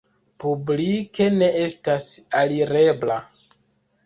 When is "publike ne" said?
0.43-1.49